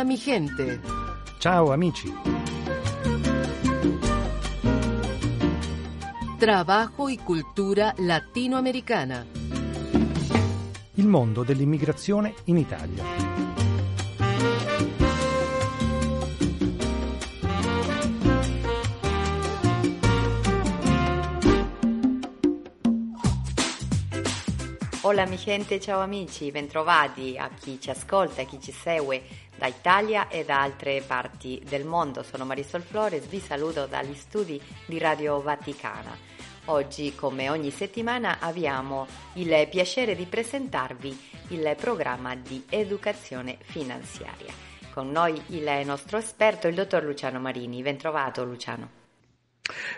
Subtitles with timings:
[0.00, 0.80] Hola mi gente.
[1.36, 2.10] Ciao amici.
[6.38, 9.26] Trabajo y cultura latinoamericana.
[10.94, 13.04] Il mondo dell'immigrazione in Italia.
[25.02, 29.66] Hola mi gente, ciao amici, bentrovati a chi ci ascolta, a chi ci segue da
[29.66, 32.22] Italia e da altre parti del mondo.
[32.22, 36.16] Sono Marisol Flores, vi saluto dagli studi di Radio Vaticana.
[36.66, 44.52] Oggi, come ogni settimana, abbiamo il piacere di presentarvi il programma di educazione finanziaria.
[44.94, 47.82] Con noi il nostro esperto, il dottor Luciano Marini.
[47.82, 48.99] Bentrovato Luciano.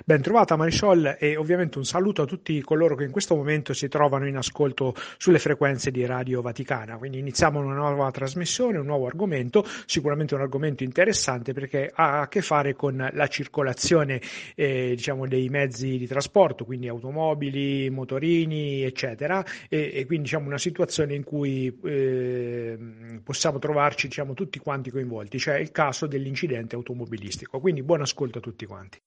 [0.04, 3.88] Ben trovata Marisol e ovviamente un saluto a tutti coloro che in questo momento si
[3.88, 6.96] trovano in ascolto sulle frequenze di Radio Vaticana.
[6.96, 12.28] Quindi iniziamo una nuova trasmissione, un nuovo argomento, sicuramente un argomento interessante perché ha a
[12.28, 14.20] che fare con la circolazione
[14.54, 20.58] eh, diciamo, dei mezzi di trasporto, quindi automobili, motorini, eccetera, e, e quindi diciamo, una
[20.58, 22.78] situazione in cui eh,
[23.22, 27.60] possiamo trovarci diciamo, tutti quanti coinvolti, cioè il caso dell'incidente automobilistico.
[27.60, 29.00] Quindi buon ascolto a tutti quanti.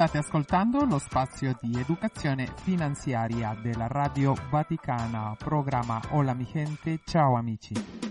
[0.00, 7.36] State ascoltando lo spazio di educazione finanziaria della Radio Vaticana, programma Hola mi gente, ciao
[7.36, 8.09] amici.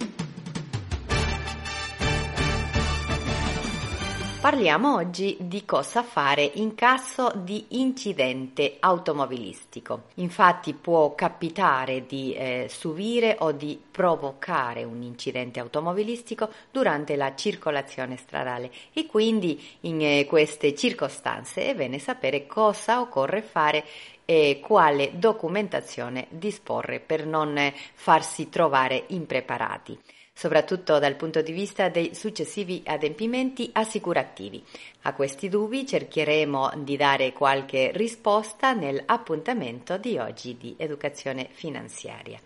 [4.42, 10.04] Parliamo oggi di cosa fare in caso di incidente automobilistico.
[10.16, 18.16] Infatti può capitare di eh, subire o di provocare un incidente automobilistico durante la circolazione
[18.16, 23.84] stradale e quindi in eh, queste circostanze è bene sapere cosa occorre fare
[24.24, 30.00] e quale documentazione disporre per non eh, farsi trovare impreparati
[30.40, 34.64] soprattutto dal punto di vista dei successivi adempimenti assicurativi.
[35.02, 42.40] A questi dubbi cercheremo di dare qualche risposta nell'appuntamento di oggi di educazione finanziaria.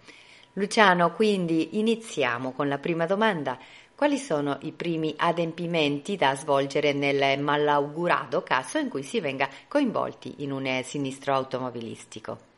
[0.54, 3.60] Luciano, quindi iniziamo con la prima domanda.
[3.94, 10.38] Quali sono i primi adempimenti da svolgere nel malaugurato caso in cui si venga coinvolti
[10.38, 12.53] in un sinistro automobilistico?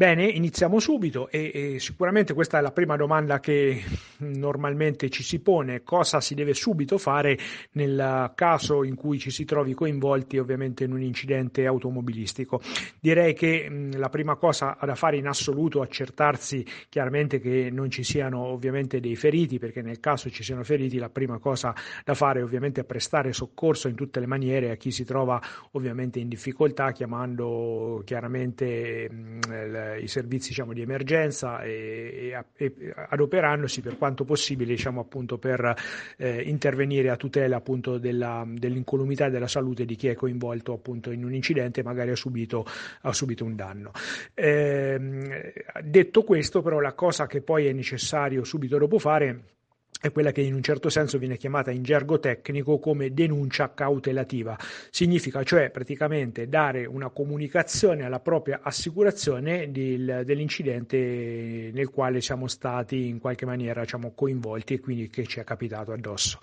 [0.00, 3.82] Bene, iniziamo subito e, e, sicuramente questa è la prima domanda che
[4.20, 7.36] normalmente ci si pone, cosa si deve subito fare
[7.72, 12.62] nel caso in cui ci si trovi coinvolti ovviamente in un incidente automobilistico.
[12.98, 17.90] Direi che mh, la prima cosa da fare in assoluto è accertarsi chiaramente che non
[17.90, 21.74] ci siano ovviamente dei feriti, perché nel caso ci siano feriti la prima cosa
[22.06, 25.38] da fare ovviamente è prestare soccorso in tutte le maniere a chi si trova
[25.72, 33.80] ovviamente in difficoltà, chiamando chiaramente mh, i servizi diciamo, di emergenza e, e, e, adoperandosi
[33.80, 35.74] per quanto possibile diciamo, appunto, per
[36.16, 41.10] eh, intervenire a tutela appunto, della, dell'incolumità e della salute di chi è coinvolto appunto,
[41.10, 42.64] in un incidente e magari ha subito,
[43.02, 43.92] ha subito un danno.
[44.34, 45.52] Eh,
[45.82, 49.58] detto questo però la cosa che poi è necessario subito dopo fare
[50.00, 54.56] è quella che in un certo senso viene chiamata in gergo tecnico come denuncia cautelativa.
[54.90, 63.08] Significa cioè praticamente dare una comunicazione alla propria assicurazione del, dell'incidente nel quale siamo stati
[63.08, 66.38] in qualche maniera diciamo, coinvolti e quindi che ci è capitato addosso.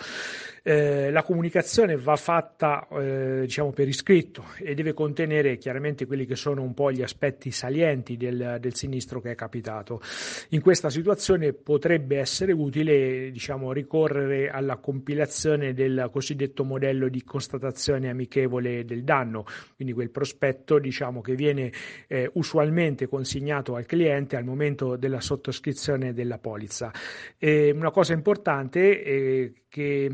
[0.61, 6.35] Eh, la comunicazione va fatta eh, diciamo, per iscritto e deve contenere chiaramente quelli che
[6.35, 10.01] sono un po' gli aspetti salienti del, del sinistro che è capitato.
[10.49, 17.23] In questa situazione potrebbe essere utile diciamo, diciamo, ricorrere alla compilazione del cosiddetto modello di
[17.23, 21.71] constatazione amichevole del danno, quindi quel prospetto diciamo, che viene
[22.07, 26.91] eh, usualmente consignato al cliente al momento della sottoscrizione della polizza.
[27.37, 30.09] E una cosa importante è che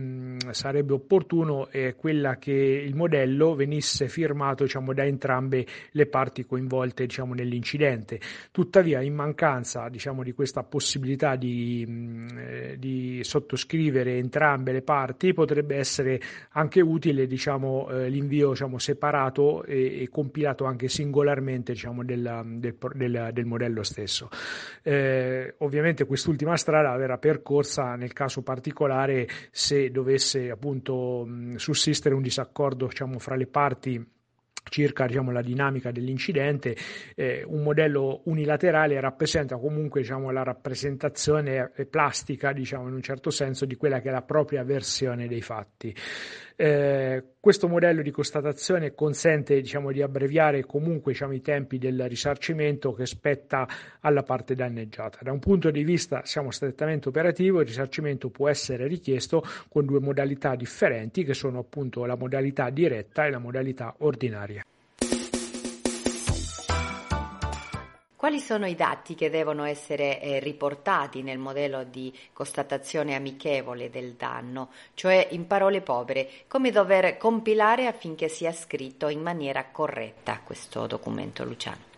[0.52, 7.06] sarebbe opportuno è quella che il modello venisse firmato diciamo, da entrambe le parti coinvolte
[7.06, 8.20] diciamo, nell'incidente.
[8.52, 15.78] Tuttavia, in mancanza diciamo, di questa possibilità di, mh, di, sottoscrivere entrambe le parti, potrebbe
[15.78, 16.20] essere
[16.52, 22.76] anche utile diciamo, eh, l'invio diciamo, separato e, e, compilato anche singolarmente diciamo, del, del,
[22.96, 24.28] del, del, modello stesso.
[24.82, 31.28] Eh, ovviamente quest'ultima strada verrà percorsa nel caso particolare se dovesse appunto
[31.58, 34.04] sussistere un disaccordo diciamo, fra le parti
[34.68, 36.76] circa diciamo, la dinamica dell'incidente,
[37.14, 43.66] eh, un modello unilaterale rappresenta comunque diciamo, la rappresentazione plastica, diciamo, in un certo senso,
[43.66, 45.96] di quella che è la propria versione dei fatti.
[46.56, 52.94] Eh, questo modello di constatazione consente diciamo, di abbreviare comunque diciamo, i tempi del risarcimento
[52.94, 53.68] che spetta
[54.02, 55.20] alla parte danneggiata.
[55.22, 60.00] Da un punto di vista siamo strettamente operativo, il risarcimento può essere richiesto con due
[60.00, 64.64] modalità differenti che sono appunto la modalità diretta e la modalità ordinaria.
[68.24, 74.14] Quali sono i dati che devono essere eh, riportati nel modello di constatazione amichevole del
[74.14, 74.70] danno?
[74.94, 81.44] Cioè, in parole povere, come dover compilare affinché sia scritto in maniera corretta questo documento,
[81.44, 81.92] Luciano?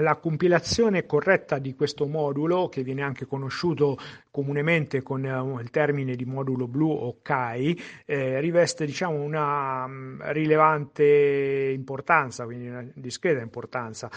[0.00, 3.96] la compilazione corretta di questo modulo, che viene anche conosciuto
[4.38, 10.18] comunemente con eh, il termine di modulo blu o CAI, eh, riveste diciamo, una um,
[10.30, 14.08] rilevante importanza, quindi una discreta importanza.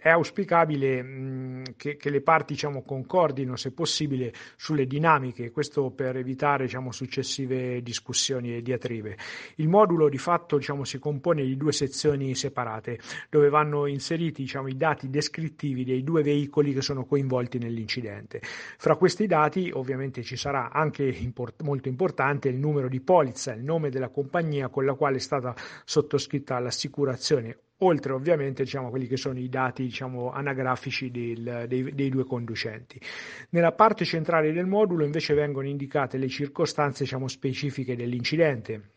[0.00, 6.18] È auspicabile mh, che, che, le parti diciamo, concordino, se possibile, sulle dinamiche, questo per
[6.18, 9.16] evitare diciamo, successive discussioni e diatribe.
[9.56, 12.98] Il modulo di fatto diciamo, si compone di due sezioni separate,
[13.30, 18.42] dove vanno inseriti diciamo, i dati descrittivi dei due veicoli che sono coinvolti nell'incidente.
[18.42, 23.62] Fra questi dati ovviamente ci sarà anche import- molto importante il numero di polizza, il
[23.62, 25.54] nome della compagnia con la quale è stata
[25.84, 32.08] sottoscritta l'assicurazione oltre ovviamente diciamo, quelli che sono i dati diciamo, anagrafici del, dei, dei,
[32.08, 32.98] due conducenti.
[33.50, 38.93] Nella parte centrale del modulo invece vengono indicate le circostanze diciamo, specifiche dell'incidente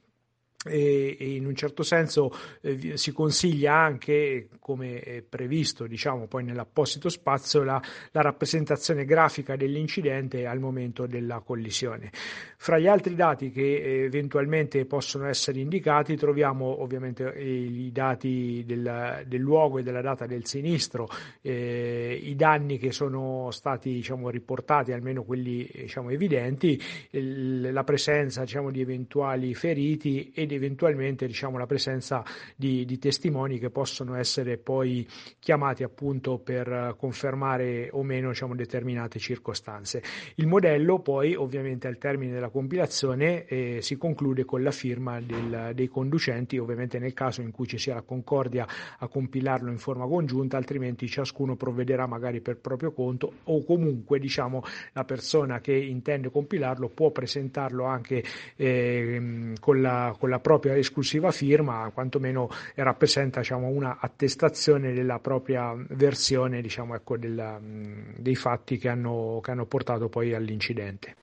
[0.66, 2.32] e, in un certo senso
[2.62, 7.82] eh, si consiglia anche, come è previsto diciamo, poi nell'apposito spazio, la,
[8.12, 12.12] la, rappresentazione grafica dell'incidente al momento della collisione.
[12.58, 19.24] Fra gli altri dati che eventualmente possono essere indicati troviamo ovviamente eh, i dati del,
[19.28, 21.08] del luogo e della data del sinistro,
[21.42, 26.82] eh, i danni che sono stati diciamo, riportati, almeno quelli diciamo, evidenti,
[27.12, 32.24] il, la presenza diciamo, di eventuali feriti ed eventualmente diciamo, la presenza
[32.56, 35.08] di, di, testimoni che possono essere poi
[35.40, 40.02] chiamati appunto per confermare o meno diciamo, determinate circostanze.
[40.36, 45.72] Il modello poi ovviamente al termine della compilazione eh, si conclude con la firma del,
[45.74, 48.66] dei conducenti, ovviamente nel caso in cui ci sia la concordia
[48.98, 54.64] a compilarlo in forma congiunta, altrimenti ciascuno provvederà magari per proprio conto o comunque diciamo,
[54.94, 58.24] la persona che intende compilarlo può presentarlo anche
[58.56, 65.74] eh, con, la, con la propria esclusiva firma, quantomeno rappresenta diciamo, una attestazione della propria
[65.90, 71.16] versione diciamo, ecco, della, dei fatti che hanno, che hanno portato poi all'incidente.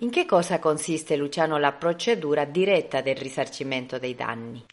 [0.00, 4.64] In che cosa consiste, Luciano, la procedura diretta del risarcimento dei danni?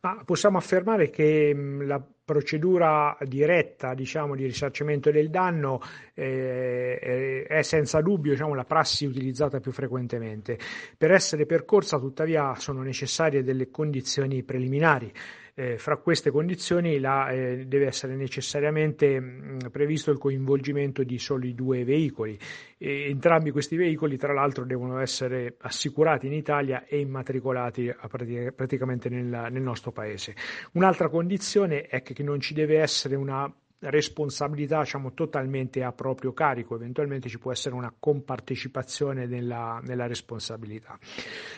[0.00, 5.80] Ma possiamo affermare che la procedura diretta diciamo, di risarcimento del danno
[6.14, 10.58] eh, è senza dubbio diciamo, la prassi utilizzata più frequentemente.
[10.96, 15.12] Per essere percorsa tuttavia sono necessarie delle condizioni preliminari.
[15.54, 21.54] Eh, fra queste condizioni la, eh, deve essere necessariamente mh, previsto il coinvolgimento di soli
[21.54, 22.38] due veicoli.
[22.78, 29.10] E entrambi questi veicoli, tra l'altro, devono essere assicurati in Italia e immatricolati pratic- praticamente
[29.10, 30.34] nel, nel nostro paese.
[30.72, 33.52] Un'altra condizione è che non ci deve essere una
[33.82, 40.98] responsabilità diciamo, totalmente a proprio carico, eventualmente ci può essere una compartecipazione nella, nella responsabilità.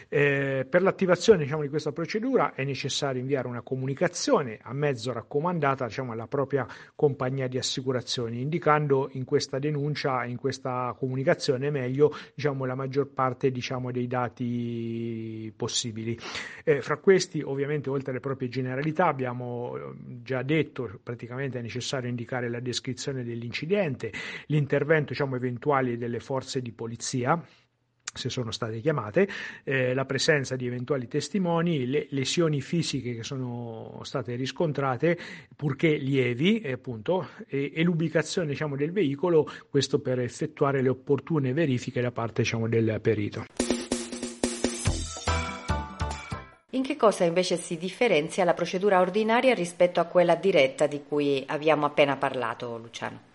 [0.08, 5.86] Eh, per l'attivazione diciamo, di questa procedura è necessario inviare una comunicazione a mezzo raccomandata
[5.86, 12.64] diciamo, alla propria compagnia di assicurazioni, indicando in questa denuncia, in questa comunicazione meglio diciamo,
[12.64, 16.18] la maggior parte diciamo, dei dati possibili.
[16.64, 22.08] Eh, fra questi ovviamente oltre alle proprie generalità abbiamo eh, già detto praticamente è necessario
[22.14, 24.12] indicare la descrizione dell'incidente,
[24.46, 27.42] l'intervento diciamo, eventuale delle forze di polizia
[28.14, 29.28] se sono state chiamate,
[29.64, 35.18] eh, la presenza di eventuali testimoni, le lesioni fisiche che sono state riscontrate,
[35.56, 41.52] purché lievi, eh, appunto, e, e l'ubicazione diciamo, del veicolo, questo per effettuare le opportune
[41.52, 43.44] verifiche da parte diciamo, del perito.
[46.74, 51.44] In che cosa invece si differenzia la procedura ordinaria rispetto a quella diretta di cui
[51.46, 53.33] abbiamo appena parlato, Luciano?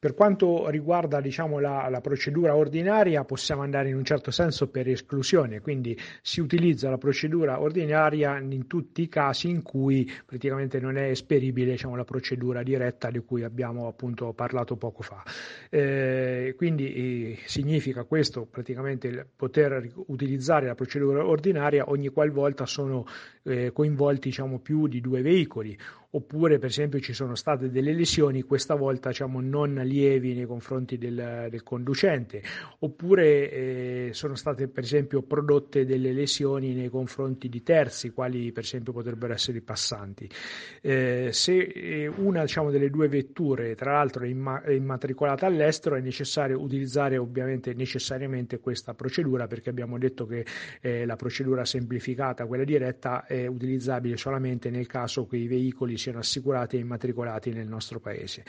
[0.00, 4.88] Per quanto riguarda diciamo, la, la, procedura ordinaria, possiamo andare in un certo senso per
[4.88, 10.96] esclusione, quindi si utilizza la procedura ordinaria in tutti i casi in cui praticamente non
[10.96, 15.22] è esperibile diciamo, la procedura diretta di cui abbiamo appunto parlato poco fa.
[15.68, 23.04] Eh, quindi eh, significa questo praticamente poter utilizzare la procedura ordinaria ogni qualvolta sono
[23.42, 25.76] eh, coinvolti diciamo, più di due veicoli
[26.12, 30.98] oppure per esempio ci sono state delle lesioni, questa volta diciamo, non lievi nei confronti
[30.98, 32.42] del, del conducente,
[32.80, 38.64] oppure eh, sono state per esempio prodotte delle lesioni nei confronti di terzi, quali per
[38.64, 40.28] esempio potrebbero essere i passanti.
[40.80, 45.94] Eh, se eh, una diciamo, delle due vetture, tra l'altro, è, imma- è immatricolata all'estero,
[45.94, 50.44] è necessario utilizzare ovviamente necessariamente questa procedura perché abbiamo detto che
[50.80, 56.18] eh, la procedura semplificata, quella diretta, è utilizzabile solamente nel caso che i veicoli siano
[56.18, 58.44] assicurati e immatricolati nel nostro paese.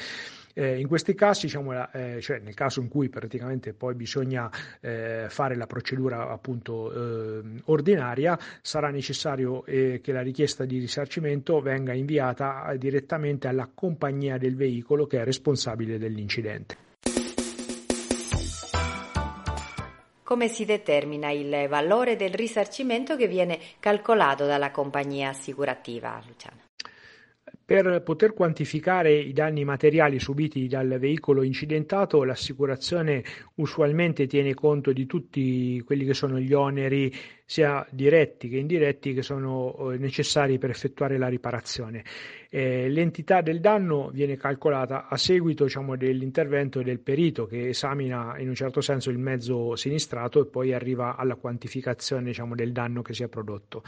[0.54, 5.26] Eh, in questi casi, diciamo, eh, cioè nel caso in cui praticamente poi bisogna eh,
[5.30, 11.94] fare la procedura appunto eh, ordinaria, sarà necessario eh, che la richiesta di risarcimento venga
[11.94, 16.90] inviata direttamente alla compagnia del veicolo che è responsabile dell'incidente.
[20.32, 26.71] Come si determina il valore del risarcimento che viene calcolato dalla compagnia assicurativa, Luciano?
[27.72, 33.24] Per poter quantificare i danni materiali subiti dal veicolo incidentato, l'assicurazione
[33.56, 37.10] usualmente tiene conto di tutti quelli che sono gli oneri
[37.52, 42.02] sia diretti che indiretti che sono eh, necessari per effettuare la riparazione.
[42.50, 48.48] Eh, l'entità del danno viene calcolata a seguito diciamo, dell'intervento del perito che esamina in
[48.48, 53.14] un certo senso il mezzo sinistrato e poi arriva alla quantificazione diciamo, del danno che
[53.14, 53.84] si è prodotto.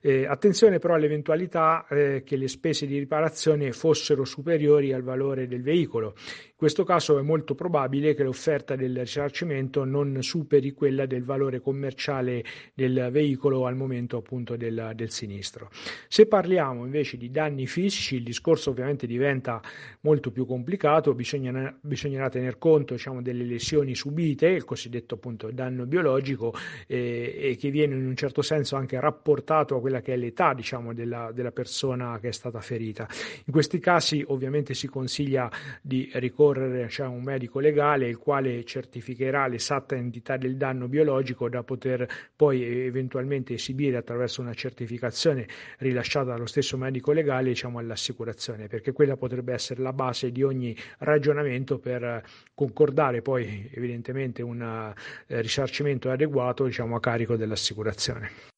[0.00, 5.62] Eh, attenzione però all'eventualità eh, che le spese di riparazione fossero superiori al valore del
[5.62, 6.14] veicolo.
[6.16, 11.60] In questo caso è molto probabile che l'offerta del risarcimento non superi quella del valore
[11.60, 15.70] commerciale del veicolo al momento appunto del, del sinistro.
[16.08, 19.60] Se parliamo invece di danni fisici, il discorso ovviamente diventa
[20.00, 25.86] molto più complicato, bisogna, bisognerà tener conto diciamo, delle lesioni subite, il cosiddetto appunto danno
[25.86, 26.54] biologico,
[26.86, 30.54] eh, e che viene in un certo senso anche rapportato a quella che è l'età
[30.54, 33.08] diciamo, della, della persona che è stata ferita.
[33.46, 38.64] In questi casi ovviamente si consiglia di ricorrere cioè, a un medico legale il quale
[38.64, 46.30] certificherà l'esatta entità del danno biologico da poter poi eventualmente esibire attraverso una certificazione rilasciata
[46.32, 51.78] dallo stesso medico legale diciamo, all'assicurazione, perché quella potrebbe essere la base di ogni ragionamento
[51.78, 52.22] per
[52.54, 58.50] concordare poi evidentemente un eh, risarcimento adeguato diciamo, a carico dell'assicurazione.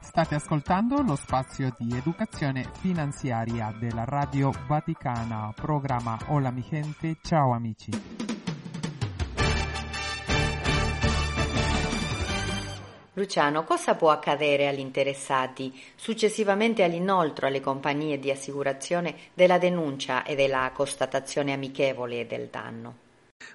[0.00, 7.52] State ascoltando lo spazio di educazione finanziaria della Radio Vaticana, programma Hola mi gente, ciao
[7.52, 8.21] amici.
[13.14, 20.34] Luciano, cosa può accadere agli interessati successivamente all'inoltro alle compagnie di assicurazione della denuncia e
[20.34, 22.96] della constatazione amichevole del danno?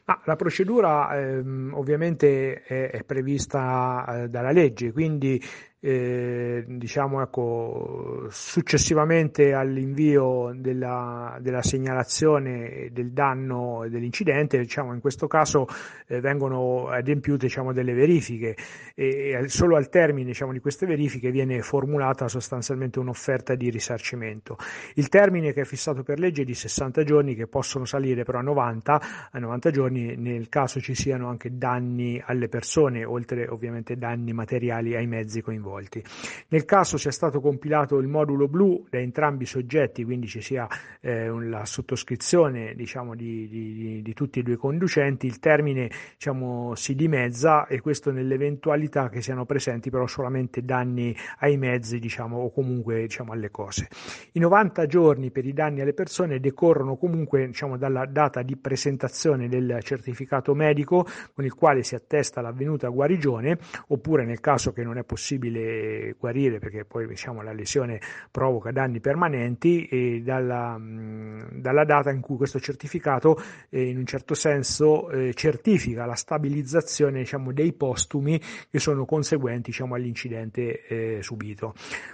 [0.06, 5.42] Ma la procedura ehm, ovviamente è, è prevista eh, dalla legge, quindi
[5.80, 15.28] eh, diciamo ecco, successivamente all'invio della, della, segnalazione del danno e dell'incidente, diciamo, in questo
[15.28, 15.68] caso
[16.08, 18.56] eh, vengono adempiute diciamo, delle verifiche
[18.96, 24.58] e, e solo al termine diciamo, di queste verifiche viene formulata sostanzialmente un'offerta di risarcimento.
[24.96, 28.40] Il termine che è fissato per legge è di 60 giorni che possono salire però
[28.40, 33.96] a 90, a 90 giorni nel caso ci siano anche danni alle persone, oltre ovviamente
[33.96, 36.04] danni materiali ai mezzi coinvolti coinvolti.
[36.50, 40.68] Nel caso sia stato compilato il modulo blu da entrambi i soggetti, quindi ci sia
[41.02, 46.74] eh, la sottoscrizione diciamo, di, di, di, tutti e due i conducenti, il termine diciamo,
[46.76, 52.52] si dimezza e questo nell'eventualità che siano presenti però solamente danni ai mezzi diciamo, o
[52.52, 53.88] comunque diciamo, alle cose.
[54.32, 59.50] I 90 giorni per i danni alle persone decorrono comunque diciamo, dalla data di presentazione
[59.50, 63.58] del certificato medico con il quale si attesta l'avvenuta guarigione
[63.88, 68.00] oppure nel caso che non è possibile possibile guarire perché poi diciamo, la lesione
[68.32, 74.34] provoca danni permanenti e dalla, dalla data in cui questo certificato eh, in un certo
[74.34, 81.74] senso eh, certifica la stabilizzazione diciamo, dei postumi che sono conseguenti diciamo, all'incidente eh, subito.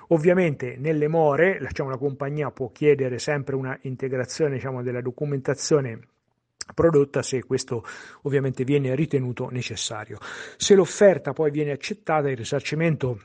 [0.09, 5.99] Ovviamente nelle more diciamo, la compagnia può chiedere sempre una integrazione diciamo, della documentazione
[6.73, 7.83] prodotta se questo
[8.23, 10.17] ovviamente viene ritenuto necessario.
[10.57, 13.19] Se l'offerta poi viene accettata, il risarcimento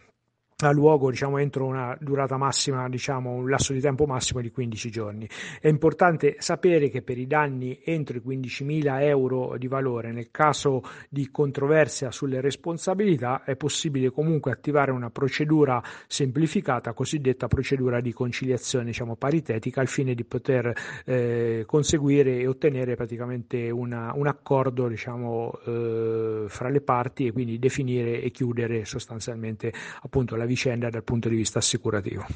[0.60, 4.90] a luogo diciamo, entro una durata massima, diciamo, un lasso di tempo massimo di 15
[4.90, 5.28] giorni.
[5.60, 10.82] È importante sapere che per i danni entro i 15.000 euro di valore, nel caso
[11.08, 18.86] di controversia sulle responsabilità, è possibile comunque attivare una procedura semplificata, cosiddetta procedura di conciliazione
[18.86, 20.74] diciamo, paritetica, al fine di poter
[21.04, 27.60] eh, conseguire e ottenere praticamente una, un accordo diciamo, eh, fra le parti e quindi
[27.60, 29.72] definire e chiudere sostanzialmente
[30.02, 32.26] appunto la vicenda dal punto di vista assicurativo.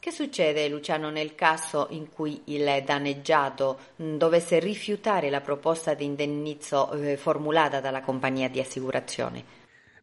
[0.00, 6.90] Che succede Luciano nel caso in cui il danneggiato dovesse rifiutare la proposta di indennizzo
[6.92, 9.59] eh, formulata dalla compagnia di assicurazione?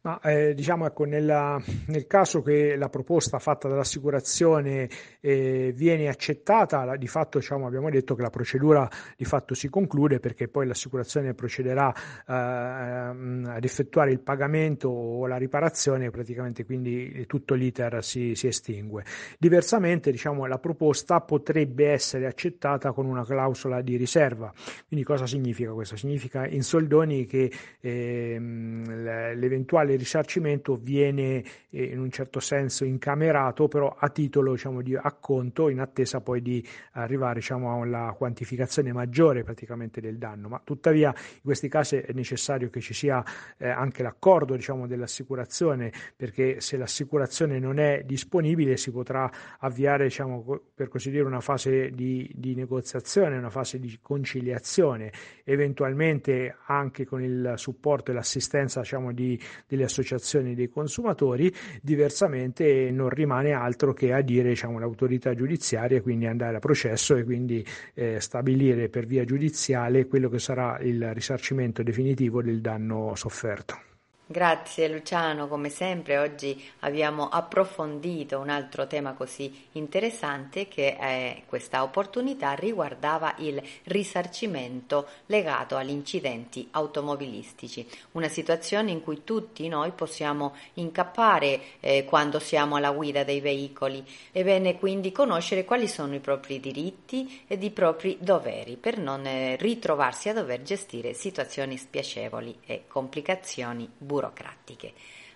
[0.08, 4.88] Ma eh, diciamo ecco, nella, nel caso che la proposta fatta dall'assicurazione
[5.20, 9.68] eh, viene accettata, la, di fatto diciamo, abbiamo detto che la procedura di fatto si
[9.68, 17.26] conclude perché poi l'assicurazione procederà eh, ad effettuare il pagamento o la riparazione, praticamente quindi
[17.28, 19.04] tutto l'iter si, si estingue.
[19.38, 24.54] Diversamente diciamo, la proposta potrebbe essere accettata con una clausola di riserva.
[24.88, 25.98] Quindi cosa significa questo?
[25.98, 33.96] Significa in soldoni che ehm, l'eventuale risarcimento viene eh, in un certo senso incamerato, però
[33.98, 40.02] a titolo diciamo, di acconto in attesa poi di arrivare diciamo, alla quantificazione maggiore praticamente
[40.02, 40.48] del danno.
[40.48, 43.24] Ma tuttavia in questi casi è necessario che ci sia
[43.58, 50.62] eh, anche l'accordo diciamo, dell'assicurazione, perché se l'assicurazione non è disponibile si potrà avviare diciamo,
[50.74, 55.12] per così dire una fase di, di negoziazione, una fase di conciliazione,
[55.44, 59.40] eventualmente anche con il supporto e l'assistenza diciamo, di,
[59.78, 66.26] delle associazioni dei consumatori, diversamente non rimane altro che a dire diciamo, l'autorità giudiziaria, quindi
[66.26, 71.84] andare a processo e quindi eh, stabilire per via giudiziale quello che sarà il risarcimento
[71.84, 73.87] definitivo del danno sofferto.
[74.30, 81.82] Grazie Luciano, come sempre oggi abbiamo approfondito un altro tema così interessante che è questa
[81.82, 90.56] opportunità riguardava il risarcimento legato agli incidenti automobilistici, una situazione in cui tutti noi possiamo
[90.74, 94.06] incappare eh, quando siamo alla guida dei veicoli.
[94.34, 99.26] È bene quindi conoscere quali sono i propri diritti ed i propri doveri per non
[99.26, 104.94] eh, ritrovarsi a dover gestire situazioni spiacevoli e complicazioni burocratiche burocratiche.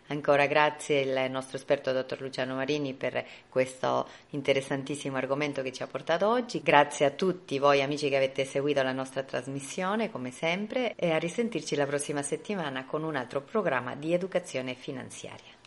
[0.07, 5.87] Ancora grazie al nostro esperto dottor Luciano Marini per questo interessantissimo argomento che ci ha
[5.87, 6.61] portato oggi.
[6.61, 11.17] Grazie a tutti voi amici che avete seguito la nostra trasmissione come sempre e a
[11.17, 15.59] risentirci la prossima settimana con un altro programma di educazione finanziaria.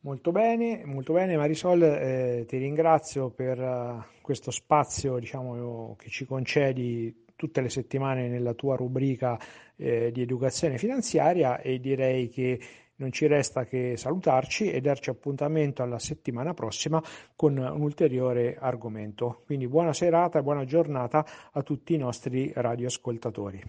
[0.00, 6.26] Molto bene, molto bene Marisol, eh, ti ringrazio per uh, questo spazio diciamo, che ci
[6.26, 9.38] concedi tutte le settimane nella tua rubrica
[9.76, 12.58] eh, di educazione finanziaria e direi che
[12.96, 17.02] non ci resta che salutarci e darci appuntamento alla settimana prossima
[17.36, 19.42] con un ulteriore argomento.
[19.44, 23.62] Quindi buona serata e buona giornata a tutti i nostri radioascoltatori.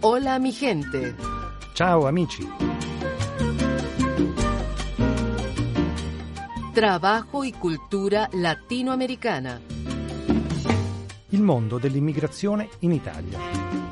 [0.00, 1.33] Hola mi gente.
[1.74, 2.48] Ciao amici.
[6.72, 9.60] Trabajo y cultura latinoamericana.
[11.30, 13.83] Il mondo dell'immigrazione in Italia.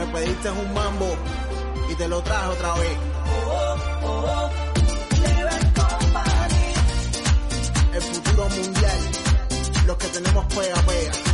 [0.00, 1.14] Me pediste un mambo
[1.90, 2.96] y te lo traje otra vez.
[3.46, 4.50] Oh, oh, oh.
[7.92, 8.98] El futuro mundial,
[9.86, 11.29] los que tenemos pega pega.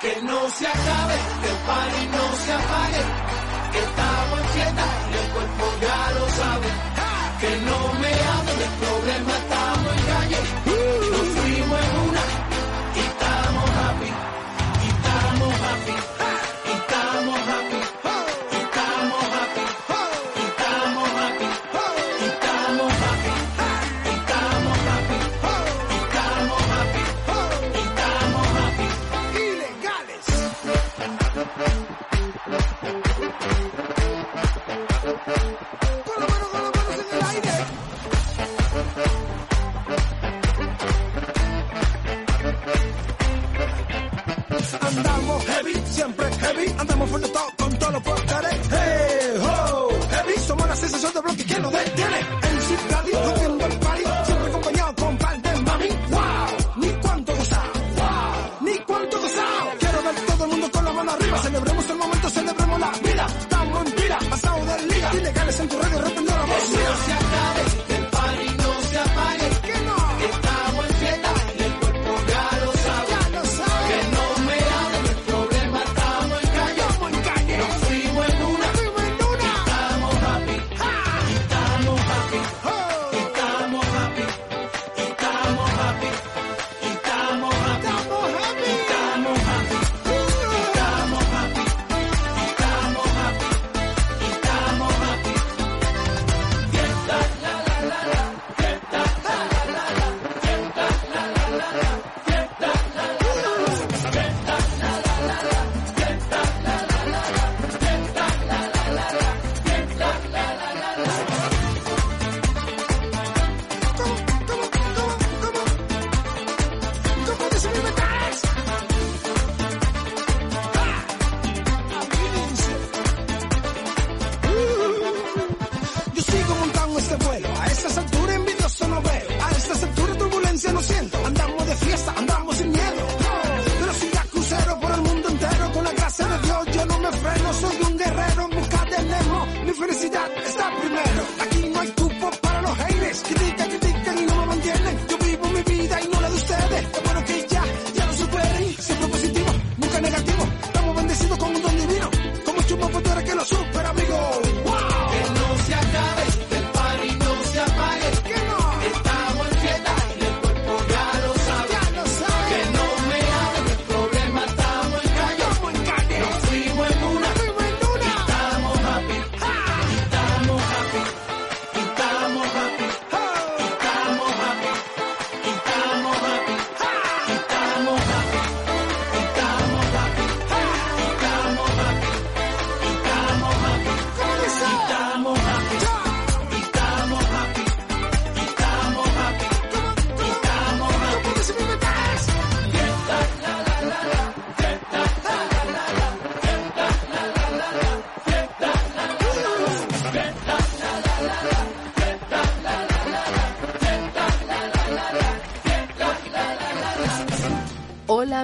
[0.00, 3.02] que no se acabe, que el party no se apague,
[3.72, 6.99] que estamos en fiesta y el cuerpo ya lo sabe.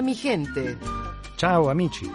[0.01, 0.77] Mi gente.
[1.37, 2.11] Chao, amici.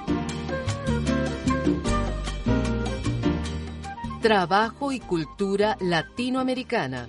[4.20, 7.08] Trabajo y cultura latinoamericana.